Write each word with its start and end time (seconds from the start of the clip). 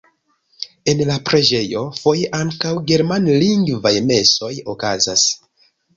En 0.93 1.01
la 1.09 1.17
preĝejo 1.29 1.83
foje 2.05 2.31
ankaŭ 2.39 2.71
germanlingvaj 2.93 3.95
mesoj 4.11 4.53
okazas. 4.75 5.27